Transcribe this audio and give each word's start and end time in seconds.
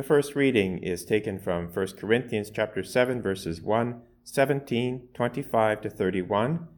The 0.00 0.06
first 0.06 0.34
reading 0.34 0.78
is 0.78 1.04
taken 1.04 1.38
from 1.38 1.66
1 1.66 1.86
Corinthians 1.98 2.50
chapter 2.50 2.82
7 2.82 3.20
verses 3.20 3.60
1, 3.60 4.00
17, 4.24 5.08
25 5.12 5.80
to 5.82 5.90
31. 5.90 6.68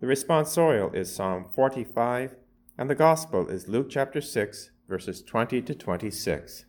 The 0.00 0.06
responsorial 0.06 0.94
is 0.94 1.14
Psalm 1.14 1.44
45 1.54 2.36
and 2.78 2.88
the 2.88 2.94
gospel 2.94 3.48
is 3.48 3.68
Luke 3.68 3.88
chapter 3.90 4.22
6 4.22 4.70
verses 4.88 5.20
20 5.20 5.60
to 5.60 5.74
26. 5.74 6.64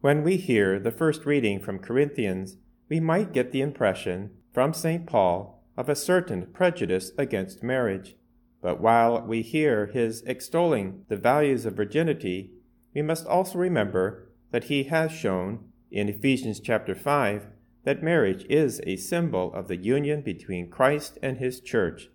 When 0.00 0.24
we 0.24 0.36
hear 0.36 0.80
the 0.80 0.90
first 0.90 1.24
reading 1.24 1.60
from 1.60 1.78
Corinthians, 1.78 2.56
we 2.88 2.98
might 2.98 3.32
get 3.32 3.52
the 3.52 3.60
impression 3.60 4.32
from 4.52 4.74
St. 4.74 5.06
Paul 5.06 5.62
of 5.76 5.88
a 5.88 5.94
certain 5.94 6.46
prejudice 6.46 7.12
against 7.16 7.62
marriage. 7.62 8.16
But 8.60 8.80
while 8.80 9.22
we 9.22 9.42
hear 9.42 9.86
his 9.86 10.24
extolling 10.26 11.04
the 11.06 11.16
values 11.16 11.66
of 11.66 11.74
virginity, 11.74 12.50
we 12.92 13.02
must 13.02 13.26
also 13.28 13.58
remember 13.58 14.27
that 14.50 14.64
he 14.64 14.84
has 14.84 15.12
shown 15.12 15.64
in 15.90 16.08
Ephesians 16.08 16.60
chapter 16.60 16.94
5 16.94 17.46
that 17.84 18.02
marriage 18.02 18.44
is 18.48 18.80
a 18.86 18.96
symbol 18.96 19.52
of 19.54 19.68
the 19.68 19.76
union 19.76 20.20
between 20.20 20.70
Christ 20.70 21.18
and 21.22 21.38
his 21.38 21.60
church. 21.60 22.10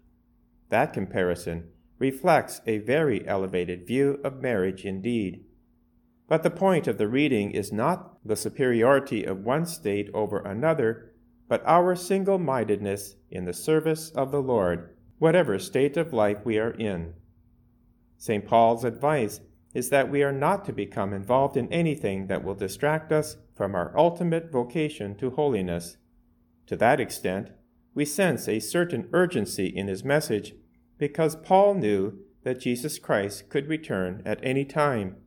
That 0.69 0.93
comparison 0.93 1.69
reflects 1.99 2.61
a 2.65 2.79
very 2.79 3.27
elevated 3.27 3.87
view 3.87 4.19
of 4.23 4.41
marriage 4.41 4.85
indeed. 4.85 5.45
But 6.27 6.43
the 6.43 6.49
point 6.49 6.87
of 6.87 6.97
the 6.97 7.07
reading 7.07 7.51
is 7.51 7.71
not 7.71 8.17
the 8.25 8.35
superiority 8.35 9.23
of 9.23 9.45
one 9.45 9.65
state 9.65 10.09
over 10.13 10.39
another, 10.39 11.11
but 11.47 11.63
our 11.65 11.95
single 11.95 12.39
mindedness 12.39 13.15
in 13.29 13.45
the 13.45 13.53
service 13.53 14.09
of 14.11 14.31
the 14.31 14.41
Lord, 14.41 14.95
whatever 15.19 15.59
state 15.59 15.97
of 15.97 16.13
life 16.13 16.39
we 16.43 16.57
are 16.57 16.71
in. 16.71 17.13
St. 18.17 18.45
Paul's 18.45 18.83
advice 18.83 19.41
is 19.73 19.89
that 19.89 20.09
we 20.09 20.21
are 20.21 20.31
not 20.31 20.65
to 20.65 20.73
become 20.73 21.13
involved 21.13 21.57
in 21.57 21.71
anything 21.71 22.27
that 22.27 22.43
will 22.43 22.55
distract 22.55 23.11
us 23.11 23.37
from 23.55 23.73
our 23.73 23.97
ultimate 23.97 24.51
vocation 24.51 25.15
to 25.15 25.31
holiness. 25.31 25.97
To 26.67 26.75
that 26.77 26.99
extent, 26.99 27.49
we 27.95 28.05
sense 28.05 28.47
a 28.47 28.59
certain 28.59 29.09
urgency 29.13 29.67
in 29.67 29.87
his 29.87 30.03
message 30.03 30.53
because 30.97 31.35
Paul 31.35 31.73
knew 31.75 32.19
that 32.43 32.59
Jesus 32.59 32.99
Christ 32.99 33.49
could 33.49 33.67
return 33.67 34.21
at 34.25 34.39
any 34.43 34.65
time. 34.65 35.17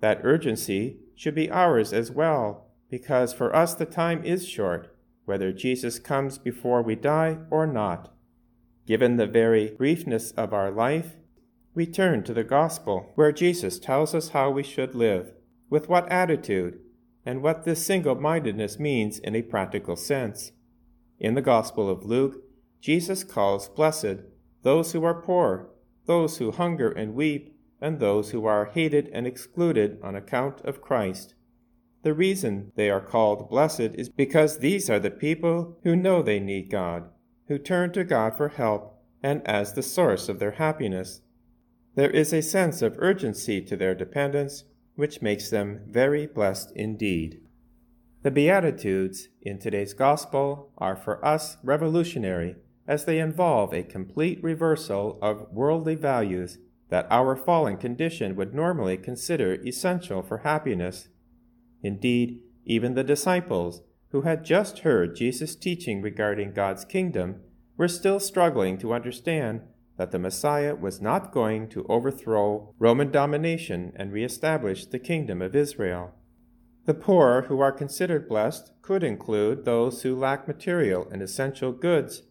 That 0.00 0.20
urgency 0.22 0.98
should 1.14 1.34
be 1.34 1.50
ours 1.50 1.92
as 1.92 2.10
well, 2.10 2.68
because 2.90 3.32
for 3.32 3.54
us 3.54 3.74
the 3.74 3.86
time 3.86 4.24
is 4.24 4.48
short, 4.48 4.94
whether 5.24 5.52
Jesus 5.52 5.98
comes 5.98 6.38
before 6.38 6.82
we 6.82 6.96
die 6.96 7.38
or 7.50 7.66
not. 7.66 8.12
Given 8.86 9.16
the 9.16 9.26
very 9.26 9.70
briefness 9.70 10.32
of 10.32 10.52
our 10.52 10.70
life, 10.70 11.16
we 11.74 11.86
turn 11.86 12.22
to 12.24 12.34
the 12.34 12.44
Gospel, 12.44 13.12
where 13.14 13.32
Jesus 13.32 13.78
tells 13.78 14.14
us 14.14 14.30
how 14.30 14.50
we 14.50 14.62
should 14.62 14.94
live, 14.94 15.32
with 15.68 15.88
what 15.88 16.10
attitude, 16.10 16.80
and 17.24 17.42
what 17.42 17.64
this 17.64 17.84
single 17.84 18.14
mindedness 18.14 18.78
means 18.78 19.18
in 19.18 19.36
a 19.36 19.42
practical 19.42 19.94
sense. 19.94 20.52
In 21.18 21.34
the 21.34 21.42
Gospel 21.42 21.88
of 21.88 22.04
Luke, 22.04 22.42
Jesus 22.80 23.24
calls 23.24 23.68
blessed 23.68 24.22
those 24.62 24.92
who 24.92 25.04
are 25.04 25.22
poor, 25.22 25.70
those 26.06 26.38
who 26.38 26.50
hunger 26.50 26.90
and 26.90 27.14
weep, 27.14 27.56
and 27.80 27.98
those 27.98 28.30
who 28.30 28.46
are 28.46 28.66
hated 28.66 29.08
and 29.12 29.26
excluded 29.26 29.98
on 30.02 30.16
account 30.16 30.60
of 30.62 30.80
Christ. 30.80 31.34
The 32.02 32.14
reason 32.14 32.72
they 32.76 32.90
are 32.90 33.00
called 33.00 33.50
blessed 33.50 33.94
is 33.94 34.08
because 34.08 34.58
these 34.58 34.88
are 34.88 34.98
the 34.98 35.10
people 35.10 35.78
who 35.82 35.94
know 35.94 36.22
they 36.22 36.40
need 36.40 36.70
God, 36.70 37.10
who 37.48 37.58
turn 37.58 37.92
to 37.92 38.04
God 38.04 38.36
for 38.36 38.48
help 38.48 38.98
and 39.22 39.46
as 39.46 39.74
the 39.74 39.82
source 39.82 40.28
of 40.28 40.38
their 40.38 40.52
happiness. 40.52 41.20
There 42.00 42.08
is 42.08 42.32
a 42.32 42.40
sense 42.40 42.80
of 42.80 42.96
urgency 42.98 43.60
to 43.60 43.76
their 43.76 43.94
dependence, 43.94 44.64
which 44.94 45.20
makes 45.20 45.50
them 45.50 45.82
very 45.86 46.26
blessed 46.26 46.72
indeed. 46.74 47.42
The 48.22 48.30
Beatitudes 48.30 49.28
in 49.42 49.58
today's 49.58 49.92
Gospel 49.92 50.72
are 50.78 50.96
for 50.96 51.22
us 51.22 51.58
revolutionary 51.62 52.56
as 52.88 53.04
they 53.04 53.18
involve 53.18 53.74
a 53.74 53.82
complete 53.82 54.42
reversal 54.42 55.18
of 55.20 55.52
worldly 55.52 55.94
values 55.94 56.56
that 56.88 57.06
our 57.10 57.36
fallen 57.36 57.76
condition 57.76 58.34
would 58.34 58.54
normally 58.54 58.96
consider 58.96 59.60
essential 59.66 60.22
for 60.22 60.38
happiness. 60.38 61.08
Indeed, 61.82 62.40
even 62.64 62.94
the 62.94 63.04
disciples, 63.04 63.82
who 64.08 64.22
had 64.22 64.42
just 64.42 64.78
heard 64.78 65.16
Jesus' 65.16 65.54
teaching 65.54 66.00
regarding 66.00 66.54
God's 66.54 66.86
kingdom, 66.86 67.42
were 67.76 67.88
still 67.88 68.18
struggling 68.18 68.78
to 68.78 68.94
understand 68.94 69.60
that 70.00 70.12
the 70.12 70.18
Messiah 70.18 70.74
was 70.74 71.02
not 71.02 71.30
going 71.30 71.68
to 71.68 71.84
overthrow 71.86 72.72
Roman 72.78 73.10
domination 73.10 73.92
and 73.96 74.10
reestablish 74.10 74.86
the 74.86 74.98
kingdom 74.98 75.42
of 75.42 75.54
Israel. 75.54 76.14
The 76.86 76.94
poor 76.94 77.42
who 77.48 77.60
are 77.60 77.70
considered 77.70 78.26
blessed 78.26 78.72
could 78.80 79.04
include 79.04 79.66
those 79.66 80.00
who 80.00 80.16
lack 80.16 80.48
material 80.48 81.06
and 81.12 81.20
essential 81.20 81.72
goods 81.72 82.22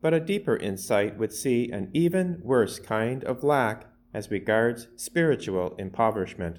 but 0.00 0.12
a 0.12 0.18
deeper 0.18 0.56
insight 0.56 1.16
would 1.16 1.32
see 1.32 1.70
an 1.70 1.90
even 1.92 2.40
worse 2.42 2.80
kind 2.80 3.22
of 3.22 3.44
lack 3.44 3.86
as 4.12 4.32
regards 4.32 4.88
spiritual 4.96 5.76
impoverishment. 5.78 6.58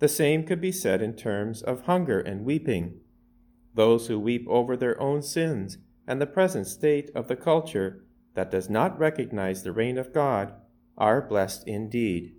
The 0.00 0.08
same 0.08 0.42
could 0.42 0.60
be 0.60 0.72
said 0.72 1.00
in 1.00 1.14
terms 1.14 1.62
of 1.62 1.82
hunger 1.82 2.18
and 2.18 2.44
weeping. 2.44 2.98
Those 3.76 4.08
who 4.08 4.18
weep 4.18 4.44
over 4.48 4.76
their 4.76 5.00
own 5.00 5.22
sins 5.22 5.78
and 6.04 6.20
the 6.20 6.26
present 6.26 6.66
state 6.66 7.12
of 7.14 7.28
the 7.28 7.36
culture 7.36 8.02
that 8.38 8.52
does 8.52 8.70
not 8.70 8.96
recognize 8.96 9.64
the 9.64 9.72
reign 9.72 9.98
of 9.98 10.14
God 10.14 10.52
are 10.96 11.20
blessed 11.20 11.66
indeed. 11.66 12.36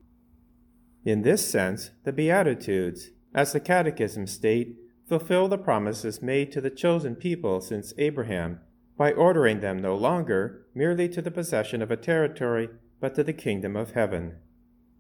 In 1.04 1.24
this 1.24 1.46
sense, 1.46 1.90
the 2.06 2.14
Beatitudes, 2.14 3.10
as 3.36 3.52
the 3.52 3.60
Catechism 3.60 4.26
state, 4.26 4.78
fulfill 5.10 5.50
the 5.50 5.58
promises 5.58 6.22
made 6.22 6.54
to 6.54 6.62
the 6.62 6.70
chosen 6.70 7.18
people 7.18 7.60
since 7.60 7.94
Abraham 7.98 8.62
by 8.98 9.12
ordering 9.12 9.60
them 9.60 9.78
no 9.78 9.94
longer 9.94 10.66
merely 10.74 11.10
to 11.10 11.22
the 11.22 11.32
possession 11.32 11.82
of 11.82 11.92
a 11.92 11.98
territory, 11.98 12.70
but 13.02 13.14
to 13.16 13.24
the 13.26 13.34
kingdom 13.34 13.76
of 13.76 13.92
heaven. 13.92 14.38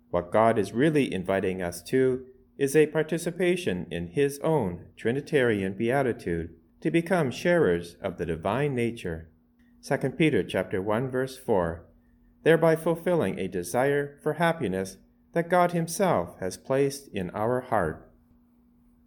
What 0.09 0.33
God 0.33 0.59
is 0.59 0.73
really 0.73 1.13
inviting 1.13 1.61
us 1.61 1.81
to 1.83 2.25
is 2.57 2.75
a 2.75 2.87
participation 2.87 3.87
in 3.89 4.07
His 4.07 4.37
own 4.39 4.87
Trinitarian 4.97 5.75
beatitude, 5.75 6.55
to 6.81 6.91
become 6.91 7.31
sharers 7.31 7.95
of 8.01 8.17
the 8.17 8.25
divine 8.25 8.75
nature. 8.75 9.29
2 9.81 9.97
Peter 10.11 10.43
chapter 10.43 10.81
1 10.81 11.09
verse 11.09 11.37
4, 11.37 11.85
thereby 12.43 12.75
fulfilling 12.75 13.39
a 13.39 13.47
desire 13.47 14.19
for 14.21 14.33
happiness 14.33 14.97
that 15.33 15.49
God 15.49 15.71
himself 15.71 16.37
has 16.39 16.57
placed 16.57 17.07
in 17.13 17.29
our 17.31 17.61
heart. 17.61 18.11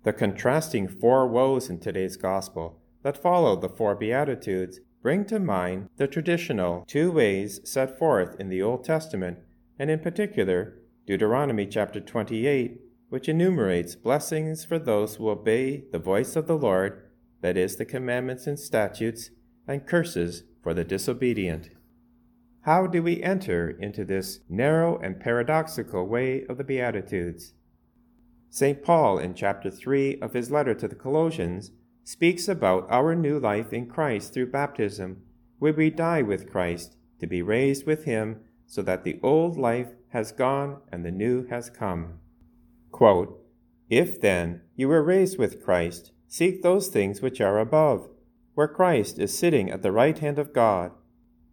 The 0.04 0.12
contrasting 0.12 0.88
four 0.88 1.28
woes 1.28 1.68
in 1.68 1.78
today's 1.78 2.16
gospel 2.16 2.80
that 3.02 3.20
follow 3.20 3.54
the 3.54 3.68
four 3.68 3.94
Beatitudes 3.94 4.80
bring 5.02 5.24
to 5.26 5.38
mind 5.38 5.88
the 5.96 6.06
traditional 6.06 6.84
two 6.86 7.10
ways 7.10 7.60
set 7.64 7.98
forth 7.98 8.38
in 8.40 8.48
the 8.48 8.62
Old 8.62 8.84
Testament, 8.84 9.38
and 9.78 9.90
in 9.90 9.98
particular 9.98 10.78
Deuteronomy 11.06 11.66
chapter 11.66 12.00
28, 12.00 12.80
which 13.10 13.28
enumerates 13.28 13.94
blessings 13.94 14.64
for 14.64 14.78
those 14.78 15.16
who 15.16 15.28
obey 15.28 15.84
the 15.92 15.98
voice 15.98 16.34
of 16.36 16.46
the 16.46 16.56
Lord, 16.56 17.10
that 17.40 17.56
is, 17.56 17.76
the 17.76 17.84
commandments 17.84 18.46
and 18.46 18.58
statutes, 18.58 19.30
and 19.66 19.86
curses 19.86 20.44
for 20.62 20.72
the 20.72 20.84
disobedient. 20.84 21.70
How 22.62 22.86
do 22.86 23.02
we 23.02 23.22
enter 23.22 23.70
into 23.70 24.04
this 24.04 24.40
narrow 24.48 24.98
and 24.98 25.18
paradoxical 25.18 26.06
way 26.06 26.44
of 26.48 26.58
the 26.58 26.64
Beatitudes? 26.64 27.54
St. 28.50 28.84
Paul, 28.84 29.18
in 29.18 29.34
chapter 29.34 29.70
3 29.70 30.20
of 30.20 30.34
his 30.34 30.50
letter 30.50 30.74
to 30.74 30.86
the 30.86 30.94
Colossians, 30.94 31.72
speaks 32.04 32.48
about 32.48 32.86
our 32.90 33.14
new 33.14 33.38
life 33.38 33.72
in 33.72 33.86
Christ 33.86 34.32
through 34.32 34.50
baptism, 34.50 35.22
where 35.58 35.72
we 35.72 35.90
die 35.90 36.22
with 36.22 36.50
Christ 36.50 36.96
to 37.18 37.26
be 37.26 37.42
raised 37.42 37.86
with 37.86 38.04
him 38.04 38.40
so 38.66 38.82
that 38.82 39.04
the 39.04 39.18
old 39.22 39.56
life 39.56 39.90
has 40.10 40.32
gone 40.32 40.78
and 40.90 41.04
the 41.04 41.10
new 41.10 41.46
has 41.48 41.70
come. 41.70 42.18
Quote, 42.90 43.42
if 43.88 44.20
then 44.20 44.60
you 44.76 44.88
were 44.88 45.02
raised 45.02 45.38
with 45.38 45.64
Christ, 45.64 46.12
seek 46.28 46.62
those 46.62 46.88
things 46.88 47.20
which 47.20 47.40
are 47.40 47.58
above, 47.58 48.08
where 48.54 48.68
Christ 48.68 49.18
is 49.18 49.36
sitting 49.36 49.70
at 49.70 49.82
the 49.82 49.92
right 49.92 50.18
hand 50.18 50.38
of 50.38 50.52
God. 50.52 50.92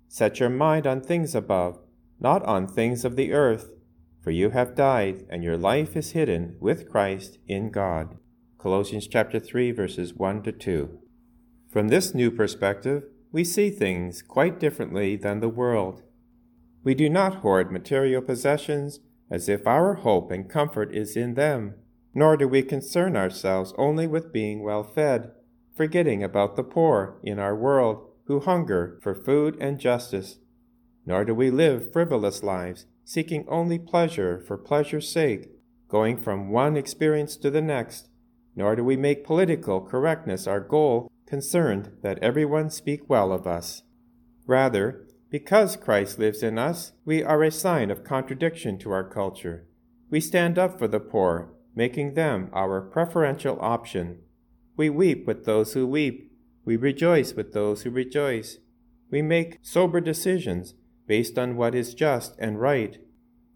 Set 0.07 0.40
your 0.40 0.50
mind 0.50 0.86
on 0.86 1.01
things 1.01 1.36
above, 1.36 1.80
not 2.19 2.44
on 2.44 2.68
things 2.68 3.06
of 3.06 3.16
the 3.16 3.31
earth, 3.31 3.74
for 4.22 4.31
you 4.31 4.50
have 4.50 4.75
died, 4.75 5.25
and 5.30 5.44
your 5.44 5.57
life 5.57 5.96
is 5.96 6.12
hidden 6.12 6.56
with 6.60 6.90
Christ 6.90 7.38
in 7.48 7.72
God. 7.72 8.18
Colossians 8.57 9.07
chapter 9.07 9.40
3 9.40 9.72
verses 9.72 10.13
1 10.13 10.44
to 10.44 10.51
2. 10.51 11.00
From 11.72 11.88
this 11.88 12.13
new 12.13 12.30
perspective, 12.30 13.04
we 13.31 13.44
see 13.44 13.69
things 13.69 14.22
quite 14.22 14.60
differently 14.60 15.16
than 15.16 15.40
the 15.40 15.48
world. 15.48 16.01
We 16.84 16.96
do 16.96 17.10
not 17.10 17.36
hoard 17.36 17.72
material 17.72 18.22
possessions 18.22 19.00
as 19.30 19.48
if 19.48 19.68
our 19.68 19.96
hope 19.96 20.31
and 20.31 20.50
comfort 20.50 20.94
is 20.94 21.16
in 21.16 21.36
them, 21.36 21.75
nor 22.13 22.36
do 22.36 22.48
we 22.48 22.63
concern 22.63 23.16
ourselves 23.16 23.74
only 23.78 24.07
with 24.07 24.34
being 24.34 24.63
well 24.63 24.84
fed, 24.84 25.31
forgetting 25.80 26.22
about 26.22 26.58
the 26.58 26.64
poor 26.64 27.18
in 27.24 27.40
our 27.40 27.56
world 27.56 28.06
who 28.26 28.42
hunger 28.42 29.00
for 29.02 29.16
food 29.16 29.56
and 29.62 29.80
justice. 29.80 30.38
Nor 31.06 31.24
do 31.24 31.34
we 31.34 31.50
live 31.50 31.94
frivolous 31.94 32.44
lives, 32.44 32.86
seeking 33.06 33.46
only 33.48 33.80
pleasure 33.80 34.44
for 34.46 34.58
pleasure's 34.58 35.10
sake, 35.10 35.48
going 35.88 36.18
from 36.18 36.50
one 36.50 36.76
experience 36.76 37.38
to 37.38 37.50
the 37.50 37.62
next, 37.62 38.10
nor 38.58 38.76
do 38.76 38.84
we 38.84 38.98
make 38.98 39.24
political 39.24 39.80
correctness 39.80 40.48
our 40.48 40.60
goal, 40.60 41.10
concerned 41.26 41.94
that 42.02 42.20
everyone 42.20 42.70
speak 42.70 43.10
well 43.10 43.32
of 43.32 43.48
us. 43.48 43.84
Rather, 44.46 45.08
because 45.30 45.78
Christ 45.78 46.20
lives 46.20 46.44
in 46.44 46.60
us, 46.60 46.92
we 47.06 47.24
are 47.24 47.42
a 47.42 47.50
sign 47.50 47.90
of 47.90 48.04
contradiction 48.04 48.78
to 48.80 48.92
our 48.92 49.10
culture. 49.10 49.66
We 50.10 50.20
stand 50.20 50.60
up 50.60 50.78
for 50.78 50.90
the 50.90 51.00
poor, 51.00 51.54
making 51.74 52.16
them 52.16 52.50
our 52.52 52.82
preferential 52.82 53.58
option. 53.62 54.24
We 54.80 54.90
weep 54.90 55.28
with 55.28 55.44
those 55.44 55.74
who 55.74 55.86
weep. 55.86 56.31
We 56.64 56.78
rejoice 56.78 57.34
with 57.34 57.52
those 57.52 57.81
who 57.81 57.90
rejoice. 57.90 58.60
We 59.12 59.22
make 59.22 59.58
sober 59.62 60.00
decisions 60.00 60.74
based 61.06 61.38
on 61.38 61.58
what 61.58 61.76
is 61.76 61.94
just 61.94 62.38
and 62.40 62.62
right. 62.62 62.98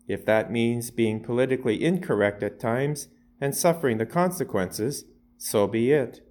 If 0.06 0.26
that 0.26 0.52
means 0.52 0.92
being 0.92 1.24
politically 1.24 1.82
incorrect 1.82 2.44
at 2.44 2.60
times, 2.60 3.08
and 3.40 3.56
suffering 3.56 4.00
the 4.00 4.06
consequences, 4.06 5.06
so 5.38 5.66
be 5.66 5.94
it. 5.94 6.28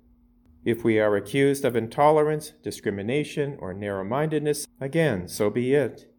If 0.62 0.84
we 0.84 1.00
are 1.00 1.16
accused 1.16 1.64
of 1.64 1.74
intolerance, 1.74 2.52
discrimination, 2.62 3.56
or 3.60 3.72
narrow 3.72 4.04
mindedness, 4.04 4.66
again, 4.78 5.26
so 5.26 5.48
be 5.48 5.72
it. 5.72 6.12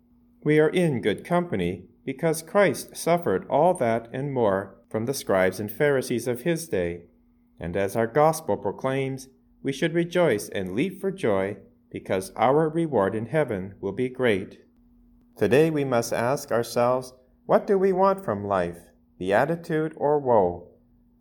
We 0.44 0.58
are 0.60 0.69
in 0.69 1.04
good 1.04 1.24
company 1.24 1.90
because 2.04 2.42
Christ 2.42 2.98
suffered 2.98 3.46
all 3.52 3.76
that 3.76 4.10
and 4.12 4.34
more 4.34 4.80
from 4.90 5.06
the 5.06 5.14
scribes 5.14 5.60
and 5.60 5.72
Pharisees 5.72 6.28
of 6.28 6.42
his 6.42 6.68
day. 6.68 7.04
And 7.60 7.78
as 7.78 7.96
our 7.96 8.08
gospel 8.08 8.58
proclaims, 8.58 9.30
we 9.62 9.72
should 9.72 9.94
rejoice 9.94 10.50
and 10.50 10.74
leap 10.74 11.00
for 11.00 11.12
joy 11.12 11.58
because 11.90 12.32
our 12.36 12.68
reward 12.70 13.16
in 13.16 13.28
heaven 13.28 13.76
will 13.80 13.92
be 13.92 14.10
great. 14.10 14.60
Today 15.38 15.70
we 15.70 15.84
must 15.84 16.12
ask 16.12 16.52
ourselves, 16.52 17.14
what 17.46 17.68
do 17.68 17.78
we 17.78 17.94
want 17.94 18.24
from 18.24 18.46
life, 18.46 18.80
beatitude 19.18 19.94
or 19.98 20.20
woe? 20.20 20.70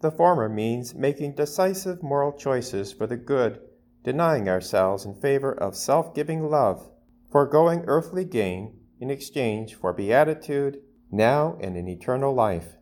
The 0.00 0.11
former 0.11 0.49
means 0.49 0.94
making 0.94 1.34
decisive 1.34 2.02
moral 2.02 2.32
choices 2.32 2.93
for 2.93 3.06
the 3.06 3.17
good, 3.17 3.61
denying 4.02 4.49
ourselves 4.49 5.05
in 5.05 5.14
favor 5.14 5.52
of 5.52 5.76
self 5.76 6.14
giving 6.14 6.50
love, 6.50 6.90
foregoing 7.31 7.84
earthly 7.87 8.25
gain 8.25 8.79
in 9.00 9.11
exchange 9.11 9.75
for 9.75 9.93
beatitude 9.93 10.81
now 11.11 11.56
and 11.61 11.76
in 11.76 11.88
eternal 11.88 12.34
life. 12.34 12.76